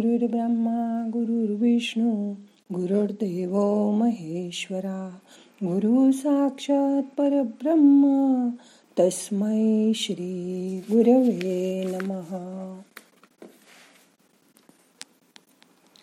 ब्रह्मा 0.00 1.08
गुरुर्विष्णू 1.12 2.34
गुरुर्देव 2.74 3.58
महेश्वरा 3.90 5.18
गुरु 5.64 6.12
साक्षात 6.12 7.02
परब्रह्म 7.16 8.48
तस्मै 8.98 9.92
श्री 9.94 10.80
गुरवे 10.90 11.84
नमः. 11.84 12.74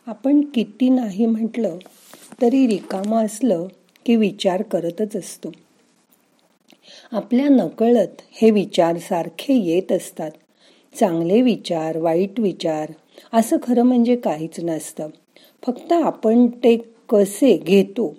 आपण 0.07 0.41
किती 0.41 0.89
नाही 0.89 1.25
म्हटलं 1.25 1.77
तरी 2.41 2.67
रिकामा 2.67 3.23
असलं 3.23 3.67
की 4.05 4.15
विचार 4.15 4.61
करतच 4.61 5.15
असतो. 5.15 5.51
आपल्या 7.11 7.49
नकळत 7.49 8.21
हे 8.31 8.51
विचार 8.51 8.97
सारखे 8.97 9.53
येत 9.53 9.91
असतात. 9.91 10.31
चांगले 10.99 11.41
विचार 11.41 11.97
वाईट 11.97 12.39
विचार 12.39 12.93
असं 13.33 13.57
खरं 13.63 13.83
म्हणजे 13.83 14.15
काहीच 14.15 14.59
नसतं. 14.59 15.09
फक्त 15.65 15.93
आपण 15.93 16.47
ते 16.47 16.77
कसे 17.09 17.57
घेतो 17.57 18.15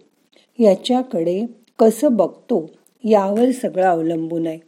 याच्याकडे 0.59 1.47
कसं 1.79 2.17
बघतो 2.17 2.71
यावर 3.05 3.51
सगळं 3.51 3.87
अवलंबून 3.87 4.47
आहे. 4.47 4.59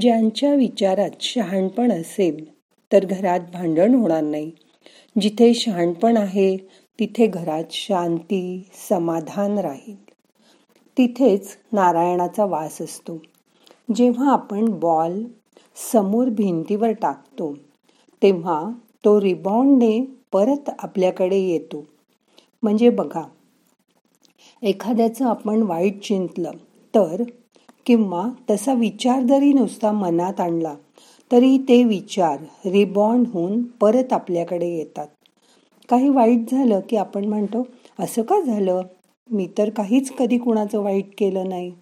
ज्यांच्या 0.00 0.54
विचारात 0.54 1.10
शहाणपण 1.20 1.92
असेल 1.92 2.52
तर 2.92 3.04
घरात 3.04 3.40
भांडण 3.52 3.94
होणार 3.94 4.22
नाही. 4.22 4.50
जिथे 5.20 5.54
शहाणपण 5.54 6.16
आहे 6.16 6.56
तिथे 6.98 7.26
घरात 7.26 7.64
शांती 7.70 8.68
समाधान 8.90 9.58
राहील. 9.58 10.04
तिथेच 10.98 11.56
नारायणाचा 11.72 12.44
वास 12.44 12.82
असतो. 12.82 13.22
जेव्हा 13.94 14.32
आपण 14.32 14.64
बॉल 14.78 15.24
समोर 15.92 16.28
भिंतीवर 16.28 16.90
टाकतो 16.92 17.54
तेव्हा 18.22 18.70
तो 19.04 19.20
रिबॉन्डने 19.20 20.00
परत 20.32 20.70
आपल्याकडे 20.78 21.38
येतो. 21.38 21.84
म्हणजे 22.62 22.90
बघा 22.90 23.22
एखाद्याचं 24.62 25.26
आपण 25.26 25.62
वाईट 25.62 26.00
चिंतलं 26.00 26.50
तर 26.94 27.22
किंवा 27.86 28.28
तसा 28.50 28.74
विचार 28.74 29.22
जरी 29.22 29.52
नुसता 29.52 29.92
मनात 29.92 30.40
आणला 30.40 30.74
तरी 31.30 31.58
ते 31.58 31.84
विचार 31.84 32.38
रिबॉन्ड 32.64 33.26
होऊन 33.28 33.62
परत 33.62 34.12
आपल्याकडे 34.12 34.68
येतात. 34.68 35.06
काही 35.88 36.08
वाईट 36.08 36.50
झालं 36.50 36.80
की 36.88 36.96
आपण 36.96 37.24
म्हणतो 37.24 37.66
असं 37.98 38.22
का 38.22 38.40
झालं? 38.40 38.82
मी 39.30 39.48
तर 39.58 39.70
काहीच 39.70 40.10
कधी 40.10 40.38
कुणाचं 40.38 40.82
वाईट 40.82 41.14
केलं 41.18 41.48
नाही. 41.48 41.72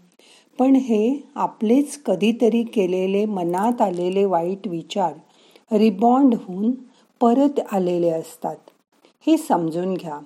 पण 0.58 0.76
हे 0.76 1.22
आपलेच 1.34 2.02
कधीतरी 2.02 2.62
केलेले 2.62 3.24
मनात 3.24 3.82
आलेले 3.82 4.24
वाईट 4.24 4.68
विचार 4.68 5.12
रिबॉन्ड 5.76 6.34
होऊन 6.34 6.70
परत 7.22 7.60
आलेले 7.72 8.10
असतात. 8.10 8.56
हे 9.26 9.36
समजून 9.36 9.94
घ्या. 9.94 10.18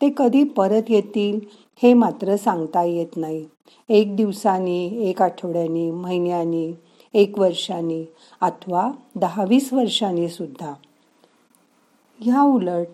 ते 0.00 0.08
कधी 0.16 0.44
परत 0.44 0.82
येतील 0.88 1.40
हे 1.82 1.94
मात्र 1.94 2.36
सांगता 2.36 2.82
येत 2.82 3.16
नाही. 3.16 3.46
एक 3.88 4.16
दिवसानी 4.16 5.08
एक 5.10 5.22
आठवड्यानी 5.22 5.90
महिन्यानी 5.90 6.72
एक 7.14 7.38
वर्षानी 7.38 8.04
अथवा 8.40 8.90
दहावीस 9.14 9.72
वर्षांनी 9.72 10.28
सुद्धा. 10.28 10.74
ह्या 12.20 12.42
उलट 12.42 12.86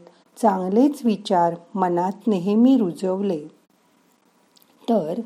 चांगलेच 0.42 1.04
विचार 1.04 1.54
मनात 1.74 2.26
नेहमी 2.26 2.76
रुजवले. 2.76 3.44
तर 4.88 5.20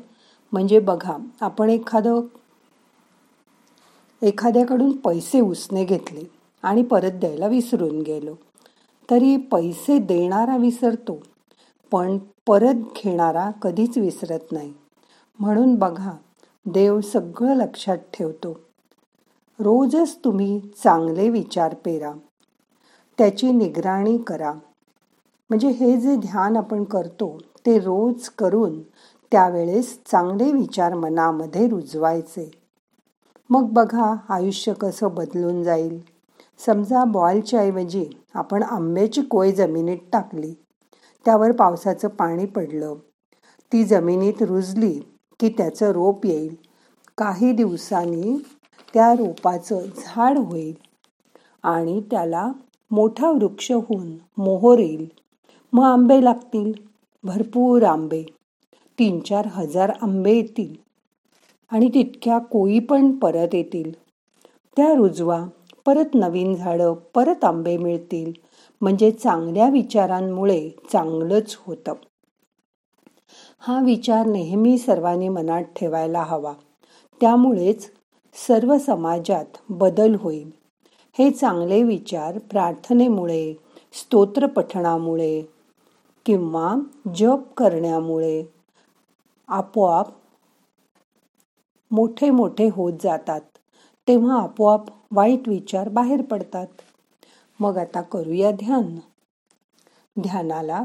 म्हणजे 0.51 0.79
बघा 0.79 1.17
आपण 1.41 1.69
एखादं 1.69 2.21
एखाद्याकडून 4.21 4.91
पैसे 4.91 5.39
उसने 5.39 5.85
घेतले. 5.85 6.38
आणि 6.63 6.83
परत 6.83 7.11
द्यायला 7.11 7.47
विसरून 7.47 8.01
गेलो. 8.01 8.35
तरी 9.11 9.37
पैसे 9.37 9.97
देणारा 9.99 10.57
विसरतो 10.57 11.19
पण 11.91 12.17
परत 12.47 12.73
घेणारा 12.73 13.51
कधीच 13.51 13.97
विसरत 13.97 14.51
नाही. 14.51 14.73
म्हणून 15.39 15.75
बघा 15.75 16.11
देव 16.65 17.01
सगळं 17.01 17.55
लक्षात 17.55 17.97
ठेवतो. 18.13 18.53
रोजच 19.59 20.17
तुम्ही 20.23 20.59
चांगले 20.83 21.29
विचार 21.29 21.73
पेरा. 21.73 22.11
त्याची 23.17 23.51
निगराणी 23.51 24.17
करा. 24.17 24.53
म्हणजे 25.49 25.67
हे 25.67 25.97
जे 25.97 26.15
ध्यान 26.15 26.57
आपण 26.57 26.83
करतो 26.83 27.37
ते 27.65 27.79
रोज 27.79 28.29
करून 28.29 28.81
त्यावेळेस 29.31 29.99
चांगले 30.05 30.51
विचार 30.51 30.93
मनामध्ये 30.93 31.67
रुजवायचे. 31.67 32.51
मग 33.49 33.69
बघा 33.71 34.15
आयुष्य 34.29 34.73
कसं 34.73 35.15
बदलून 35.15 35.63
जाईल. 35.63 35.99
समजा 36.65 37.03
बॉलच्या 37.03 37.59
ऐवजी 37.59 38.05
आपण 38.33 38.63
आंब्याची 38.63 39.21
कोय 39.21 39.51
जमिनीत 39.51 39.97
टाकली 40.13 40.53
त्यावर 41.25 41.51
पावसाचं 41.51 42.07
पाणी 42.07 42.45
पडलं. 42.45 42.95
ती 43.73 43.83
जमिनीत 43.83 44.41
रुजली 44.41 44.99
की 45.39 45.49
त्याचं 45.49 45.91
रोप 45.91 46.25
येईल. 46.25 46.55
काही 47.17 47.51
दिवसांनी 47.51 48.43
त्या 48.93 49.13
रोपाचं 49.13 49.79
झाड 49.79 50.37
होईल 50.37 50.73
आणि 51.63 52.01
त्याला 52.11 52.51
मोठा 52.91 53.29
वृक्ष 53.29 53.71
होऊन 53.71 54.11
मोहोर 54.37 54.79
येईल. 54.79 55.07
मग 55.73 55.83
आंबे 55.83 56.23
लागतील. 56.23 56.73
भरपूर 57.23 57.83
आंबे. 57.83 58.23
तीन 58.99 59.19
चार 59.19 59.45
हजार 59.45 59.91
आंबे 60.01 60.33
येतील. 60.33 60.75
आणि 61.69 61.89
तितक्या 61.93 62.37
कोई 62.37 62.79
पण 62.79 63.11
परत 63.11 63.47
येतील. 63.53 63.91
त्या 64.77 64.93
रुजवा. 64.93 65.45
परत 65.85 66.15
नवीन 66.15 66.55
झाडं 66.55 66.93
परत 66.93 67.45
आंबे 67.45 67.77
मिळतील. 67.77 68.31
म्हणजे 68.81 69.11
चांगल्या 69.11 69.69
विचारांमुळे 69.69 70.69
चांगलंच 70.91 71.57
होतं. 71.59 71.93
हा 73.59 73.81
विचार 73.81 74.25
नेहमी 74.25 74.77
सर्वांनी 74.77 75.29
मनात 75.29 75.63
ठेवायला 75.63 76.23
हवा. 76.23 76.53
त्यामुळेच 77.21 77.91
सर्व 78.47 78.77
समाजात 78.77 79.45
बदल 79.69 80.15
होईल. 80.15 80.51
हे 81.17 81.31
चांगले 81.31 81.83
विचार 81.83 82.37
प्रार्थनेमुळे 82.37 83.53
स्तोत्रपठणामुळे 83.93 85.41
किंवा 86.25 86.75
जप 87.15 87.53
करण्यामुळे 87.57 88.43
आपोआप 89.47 90.07
मोठे 91.91 92.29
मोठे 92.29 92.69
होत 92.73 92.93
जातात. 93.03 93.41
तेव्हा 94.09 94.41
आपोआप 94.41 94.81
वाईट 95.11 95.47
विचार 95.47 95.89
बाहेर 95.89 96.21
पडतात. 96.21 96.67
मग 97.59 97.77
आता 97.77 98.01
करूया 98.01 98.51
ध्यान. 98.51 98.99
ध्यानाला 100.21 100.83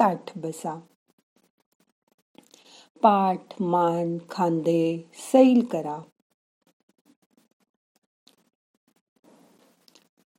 ताठ 0.00 0.38
बसा. 0.38 0.80
पाठ 3.02 3.62
मान 3.62 4.18
खांदे 4.30 5.10
सैल 5.14 5.66
करा. 5.72 5.98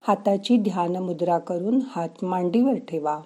हाताची 0.02 0.58
ध्यान 0.58 0.96
मुद्रा 0.96 1.40
करून 1.40 1.80
हात 1.88 2.24
मांडीवर 2.24 2.74
ठेवा. 2.74 3.22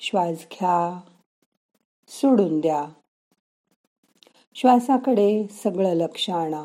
श्वास 0.00 0.36
घ्या. 0.36 1.00
सोडून 2.08 2.60
द्या. 2.60 2.86
श्वासाकडे 4.54 5.46
सगळं 5.48 5.94
लक्ष 5.94 6.30
आणा. 6.30 6.64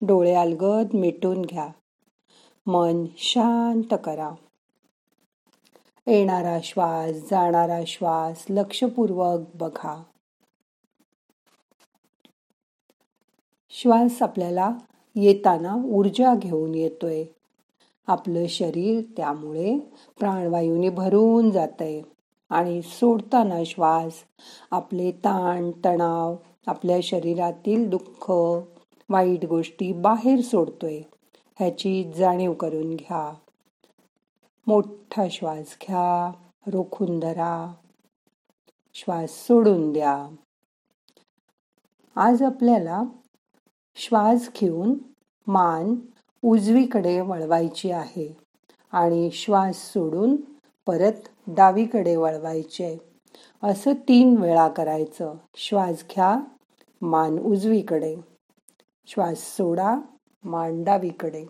डोळे 0.00 0.34
अलगद 0.34 0.94
मिटून 0.94 1.42
घ्या. 1.42 1.68
मन 2.66 3.04
शांत 3.16 3.94
करा. 4.04 4.30
येणारा 6.06 6.58
श्वास 6.62 7.10
जाणारा 7.10 7.80
श्वास 7.86 8.44
लक्षपूर्वक 8.50 9.40
बघा. 9.54 10.02
श्वास 13.70 14.22
आपल्याला 14.22 14.70
येताना 15.16 15.74
ऊर्जा 15.74 16.34
घेऊन 16.34 16.74
येतोय. 16.74 17.24
आपलं 18.06 18.46
शरीर 18.46 19.02
त्यामुळे 19.16 19.78
प्राणवायूने 20.18 20.88
भरून 20.88 21.50
जातंय. 21.50 22.02
आणि 22.50 22.82
सोडताना 22.82 23.64
श्वास 23.66 24.12
आपले 24.70 25.10
ताण 25.10 25.70
तणाव 25.84 26.36
आपल्या 26.66 26.98
शरीरातील 27.02 27.88
दुःख 27.88 28.30
वाईट 29.10 29.44
गोष्टी 29.44 29.92
बाहेर 29.92 30.40
सोडतोय 30.40 31.00
ह्याची 31.58 32.12
जाणीव 32.16 32.52
करून 32.52 32.96
घ्या. 32.96 33.34
मोठा 34.66 35.28
श्वास 35.30 35.76
घ्या 35.82 36.32
रोखून 36.66 37.18
धरा. 37.20 37.74
श्वास 38.94 39.30
सोडून 39.30 39.92
द्या. 39.92 40.28
आज 42.16 42.42
आपल्याला 42.42 43.02
श्वास 43.94 44.50
घेऊन 44.60 44.94
मान 45.46 45.94
उजवीकडे 46.44 47.20
वळवायची 47.20 47.90
आहे 47.90 48.36
आणि 48.92 49.30
श्वास 49.30 49.76
सोडून 49.76 50.36
परत 50.86 51.28
डावीकडे 51.46 52.16
वळवायचे. 52.16 52.96
असं 53.62 53.92
तीन 53.94 54.36
वेळा 54.36 54.68
करायचं. 54.68 55.34
श्वास 55.56 56.04
घ्या 56.14 56.36
मान 57.02 57.38
उजवीकडे. 57.38 58.16
श्वास 59.10 59.38
सोडा 59.38 59.96
मांडावीकडे. 60.44 61.44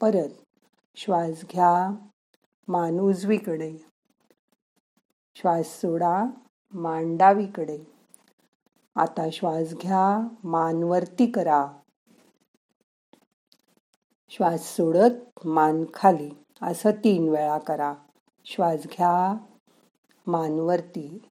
परत 0.00 0.28
श्वास 0.96 1.44
घ्या 1.52 2.06
मान 2.68 2.98
उजवीकडे 3.00 3.76
श्वास 5.34 5.66
सोडा 5.66 6.24
मांडावीकडे. 6.72 7.78
आता 8.96 9.30
श्वास 9.32 9.74
घ्या 9.74 10.28
मान 10.44 10.82
वरती 10.82 11.30
करा. 11.30 11.72
श्वास 14.30 14.76
सोडत 14.76 15.46
मान 15.46 15.84
खाली. 15.94 16.30
असं 16.62 16.90
तीन 16.90 17.28
वेळा 17.28 17.58
करा. 17.58 17.94
श्वास 18.44 18.82
घ्या 18.82 19.44
मानवरती. 20.26 21.28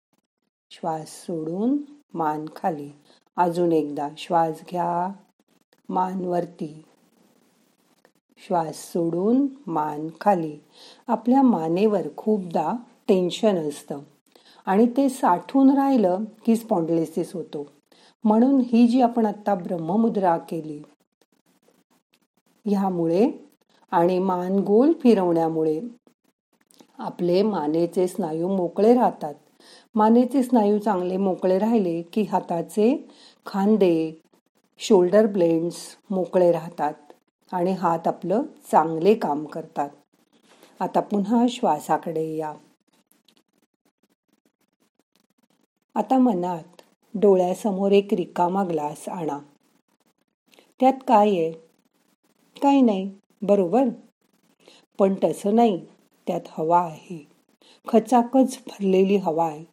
श्वास 0.71 1.09
सोडून 1.09 1.77
मान 2.13 2.45
खाली. 2.55 2.91
अजून 3.37 3.71
एकदा. 3.71 4.09
श्वास 4.17 4.61
घ्या 4.69 5.07
मान 5.89 6.25
वरती 6.25 6.83
श्वास 8.37 8.75
सोडून 8.75 9.47
मान 9.67 10.07
खाली. 10.21 10.57
आपल्या 11.07 11.41
मानेवर 11.41 12.07
खूपदा 12.17 12.75
टेन्शन 13.07 13.55
असतं. 13.55 13.99
आणि 14.65 14.87
ते 14.87 15.09
साठून 15.09 15.69
राहिलं 15.69 16.23
की 16.45 16.55
स्पॉन्डलेसिस 16.55 17.33
होतो. 17.33 17.67
म्हणून 18.23 18.61
ही 18.65 18.87
जी 18.87 19.01
आपण 19.01 19.25
आता 19.25 19.55
ब्रह्ममुद्रा 19.55 20.37
केली 20.37 20.81
ह्यामुळे 22.65 23.31
आणि 23.91 24.19
मान 24.19 24.59
गोल 24.59 24.93
फिरवण्यामुळे 24.93 25.81
आपले 26.97 27.41
मानेचे 27.41 28.07
स्नायू 28.07 28.47
मोकळे 28.47 28.93
राहतात. 28.93 29.33
मानेचे 29.95 30.43
स्नायू 30.43 30.79
चांगले 30.79 31.17
मोकळे 31.17 31.59
राहिले 31.59 32.01
की 32.01 32.21
हाताचे 32.21 33.07
खांदे 33.45 34.22
शोल्डर 34.77 35.25
ब्लेंड्स 35.25 35.75
मोकळे 36.09 36.51
राहतात 36.51 36.93
आणि 37.51 37.71
हात 37.71 38.07
आपलं 38.07 38.41
चांगले 38.71 39.15
काम 39.15 39.45
करतात. 39.45 39.89
आता 40.79 40.99
पुन्हा 40.99 41.45
श्वासाकडे 41.49 42.35
या. 42.35 42.53
आता 45.95 46.17
मनात 46.17 46.81
डोळ्यासमोर 47.13 47.91
एक 47.91 48.13
रिकामा 48.13 48.63
ग्लास 48.63 49.09
आणा. 49.09 49.39
त्यात 50.79 50.93
काय 51.07 51.29
आहे? 51.29 51.51
काही 52.61 52.81
नाही 52.81 53.11
बरोबर? 53.41 53.83
पण 54.99 55.13
तसं 55.23 55.55
नाही 55.55 55.85
त्यात 56.27 56.41
हवा 56.47 56.79
आहे. 56.79 57.27
खचाखच 57.87 58.57
भरलेली 58.67 59.15
हवा 59.15 59.45
आहे. 59.45 59.65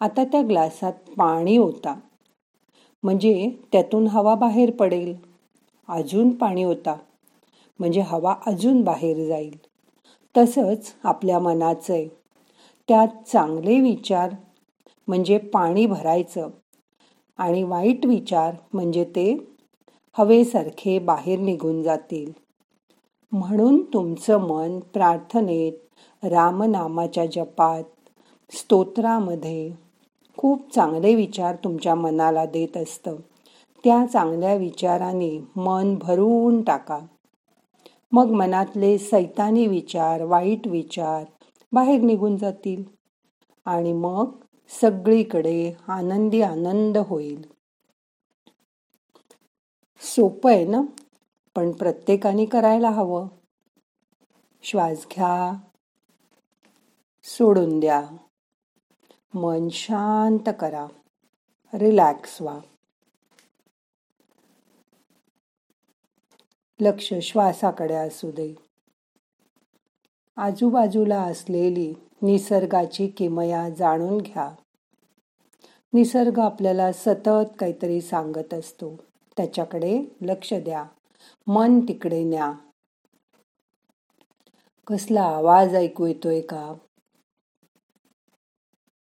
आता 0.00 0.24
त्या 0.24 0.42
ग्लासात 0.42 0.92
पाणी 0.92 1.56
होता 1.56 2.00
म्हणजे 3.02 3.50
त्यातून 3.72 4.06
हवा 4.06 4.34
बाहेर 4.34 4.70
पडेल. 4.70 5.14
अजून 5.88 6.30
पाणी 6.30 6.62
होता. 6.62 6.96
म्हणजे 7.78 8.00
हवा 8.00 8.34
अजून 8.46 8.82
बाहेर 8.82 9.28
जाईल. 9.28 9.56
तसंच 10.36 10.94
आपल्या 11.04 11.38
मनाचं 11.38 11.92
आहे 11.92 12.08
त्यात 12.88 13.08
चांगले 13.32 13.80
विचार 13.80 14.34
म्हणजे 15.08 15.38
पाणी 15.38 15.86
भरायचं. 15.86 16.48
आणि 17.38 17.62
वाईट 17.62 18.06
विचार 18.06 18.54
म्हणजे 18.72 19.04
ते 19.04 19.56
हवेसारखे 20.12 20.98
बाहेर 20.98 21.38
निघून 21.38 21.82
जातील. 21.82 22.32
म्हणून 23.32 23.82
तुमचं 23.82 24.38
मन 24.38 24.78
प्रार्थनेत 24.80 25.72
रामनामाच्या 26.24 27.26
जपात 27.26 27.82
स्तोत्रामध्ये 28.50 29.85
खूप 30.36 30.74
चांगले 30.74 31.14
विचार 31.14 31.56
तुमच्या 31.56 31.94
मनाला 31.94 32.46
देत 32.46 32.76
असतं. 32.76 33.16
त्या 33.84 34.06
चांगल्या 34.06 34.54
विचाराने 34.54 35.38
मन 35.56 35.94
भरून 35.94 36.62
टाका. 36.62 36.98
मग 38.12 38.26
मनातले 38.26 38.98
सैतानी 38.98 39.66
विचार 39.66 40.22
वाईट 40.22 40.66
विचार 40.66 41.24
बाहेर 41.72 42.00
निघून 42.00 42.36
जातील. 42.36 42.84
आणि 43.64 43.92
मग 43.92 44.30
सगळीकडे 44.80 45.72
आनंदी 45.88 46.42
आनंद 46.42 46.98
होईल. 46.98 47.46
सोपं 50.00 50.50
आहे 50.50 50.66
ना? 50.66 50.82
पण 51.56 51.70
प्रत्येकाने 51.70 52.44
करायला 52.44 52.90
हवं. 52.90 53.28
श्वास 54.62 55.06
घ्या. 55.14 55.58
सोडून 57.24 57.80
द्या. 57.80 58.02
मन 59.36 59.68
शांत 59.68 60.52
करा. 60.60 60.86
रिलॅक्स 61.74 62.42
व्हा. 62.42 62.58
लक्ष 66.80 67.14
श्वासाकडे 67.22 67.94
असू 67.94 68.30
दे. 68.30 68.54
आजूबाजूला 70.36 71.22
असलेली 71.22 71.94
निसर्गाची 72.22 73.06
किमया 73.06 73.70
जाणून 73.70 74.18
घ्या. 74.18 74.54
निसर्ग 75.92 76.38
आपल्याला 76.38 76.92
सतत 76.92 77.48
काहीतरी 77.58 78.00
सांगत 78.00 78.54
असतो. 78.54 78.96
त्याच्याकडे 79.36 80.02
लक्ष 80.20 80.52
द्या. 80.52 80.84
मन 81.46 81.80
तिकडे 81.80 82.24
न्या. 82.24 82.52
कसला 84.86 85.22
आवाज 85.22 85.74
ऐकू 85.74 86.06
येतोय 86.06 86.40
का? 86.40 86.74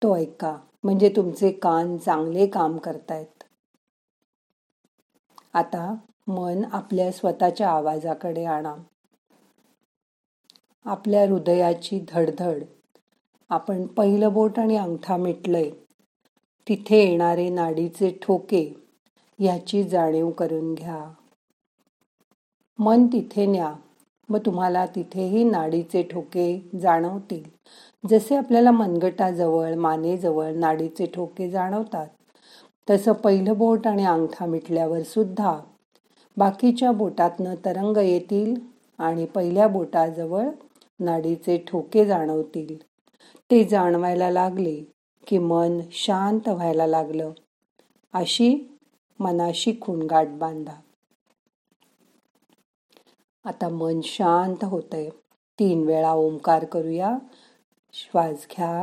तो 0.04 0.16
ऐका. 0.16 0.58
म्हणजे 0.84 1.10
तुमचे 1.10 1.52
कान 1.52 1.98
चांगले 1.98 2.48
काम 2.48 2.78
करतायत. 2.78 3.44
आता 5.54 5.96
मन 6.28 6.66
आपल्या 6.72 7.12
स्वतःच्या 7.12 7.70
आवाजाकडे 7.70 8.46
आणा. 8.46 8.76
आपल्या 10.86 11.30
हृदयाची 11.30 12.06
धडधड. 12.10 12.64
आपण 13.50 13.88
पहिलं 13.88 14.34
बोट 14.34 14.60
आणि 14.60 14.76
अंगठा 14.76 15.18
मिटलंय. 15.18 15.70
तिथे 16.68 17.10
येणारे 17.10 17.50
नाडीचे 17.50 18.20
ठोके 18.22 18.76
याची 19.40 19.84
जाणीव 19.84 20.30
करून 20.30 20.74
घ्या. 20.74 21.14
मन 22.80 23.08
तिथे 23.08 23.46
न्या. 23.46 23.74
मग 24.30 24.40
तुम्हाला 24.46 24.86
तिथेही 24.86 25.44
नाडीचे 25.44 26.04
ठोके 26.04 26.70
जाणवतील. 26.82 27.44
जसे 28.10 28.36
आपल्याला 28.36 28.72
मनगटाजवळ 28.72 29.74
मानेजवळ 29.74 30.52
नाडीचे 30.52 31.06
ठोके 31.06 31.50
जाणवतात 31.50 32.08
तसं 32.90 33.14
पहिलं 33.14 33.58
बोट 33.58 33.88
आणि 33.88 34.06
अंगठा 34.06 34.46
मिटल्यावर 34.46 35.02
सुद्धा 35.02 35.60
बाकीच्या 36.38 36.92
बोटातनं 36.92 37.56
तरंग 37.66 37.98
येतील 37.98 38.56
आणि 38.98 39.26
पहिल्या 39.26 39.68
बोटाजवळ 39.68 40.50
नाडीचे 41.00 41.58
ठोके 41.68 42.06
जाणवतील. 42.06 42.78
ते 43.52 43.64
जाणवायला 43.64 44.32
लागले 44.32 44.82
की 45.28 45.38
मन 45.38 45.80
शांत 45.92 46.50
व्हायला 46.50 46.88
लागलं. 46.88 47.32
अशी 48.14 48.78
मनाशी 49.20 49.74
खुणगाठ 49.82 50.28
बांधा. 50.28 50.74
आता 53.46 53.70
मन 53.70 54.00
शांत 54.04 54.64
होतंय. 54.64 55.10
तीन 55.60 55.84
वेळा 55.84 56.12
ओंकार 56.12 56.66
करूया. 56.66 57.18
श्वास 57.94 58.48
घ्या 58.52 58.74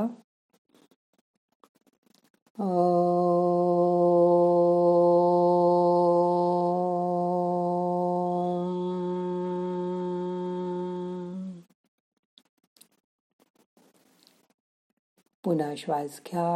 पुन्हा 15.44 15.74
श्वास 15.76 16.20
घ्या 16.26 16.48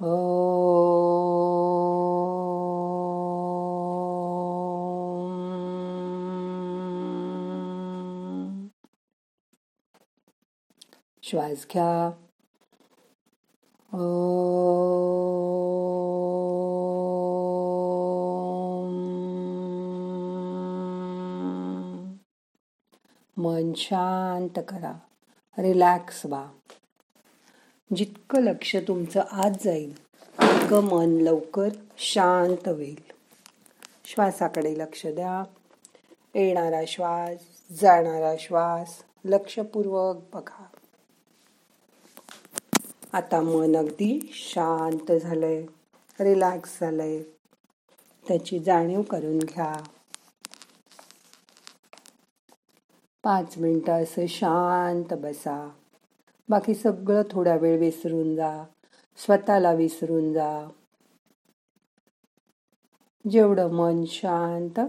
ओ 0.00 0.87
श्वास 11.22 11.66
घ्या 11.72 12.10
मन 23.36 23.72
शांत 23.76 24.62
करा 24.68 24.98
रिलॅक्स 25.58 26.26
व्हा 26.26 26.46
जितकं 27.96 28.40
लक्ष 28.40 28.76
तुमचं 28.88 29.20
आत 29.32 29.50
जाईल 29.64 30.04
तितकं 30.08 30.84
मन 30.84 31.08
लवकर 31.08 31.68
शांत 31.98 32.68
होईल. 32.68 33.00
श्वासाकडे 34.04 34.78
लक्ष 34.78 35.06
द्या. 35.06 35.44
येणारा 36.34 36.82
श्वास 36.86 37.38
जाणारा 37.80 38.34
श्वास 38.38 39.02
लक्षपूर्वक 39.24 40.16
बघा. 40.32 40.64
आता 43.12 43.40
मन 43.40 43.76
अगदी 43.76 44.30
शांत 44.32 45.12
झालंय 45.12 45.66
रिलॅक्स 46.20 46.80
झालंय. 46.80 47.22
त्याची 48.28 48.58
जाणीव 48.58 49.02
करून 49.02 49.38
घ्या. 49.38 49.82
पाच 53.24 53.58
मिनटं 53.58 54.02
असं 54.02 54.26
शांत 54.26 55.14
बसा. 55.14 55.70
बाकी 56.48 56.74
सगळं 56.74 57.22
थोडा 57.30 57.56
वेळ 57.56 57.78
विसरून 57.78 58.36
जा. 58.36 58.64
स्वतःला 59.16 59.72
विसरून 59.72 60.32
जा. 60.32 60.68
जेवढं 63.30 63.70
मन 63.72 64.04
शांत 64.04 64.80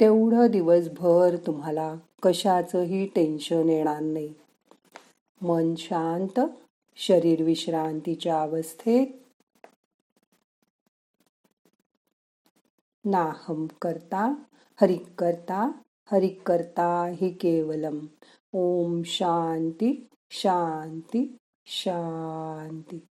तेवढं 0.00 0.46
दिवसभर 0.46 1.36
तुम्हाला 1.46 1.94
कशाचंही 2.22 3.06
टेन्शन 3.06 3.68
येणार 3.68 4.00
नाही. 4.00 4.34
मन 5.42 5.74
शांत 5.74 6.40
शरीर 6.96 7.42
विश्रांतीच्या 7.42 8.42
अवस्थेत 8.42 9.06
नाहम 13.04 13.66
करता 13.82 14.34
हरिक 14.80 15.14
करता 15.18 15.70
हरिक 16.12 16.42
करता 16.42 17.06
हि 17.06 17.30
केवलम. 17.30 18.06
ओम 18.52 19.02
शांती 19.02 20.08
शांती 20.30 21.36
शांती. 21.66 23.06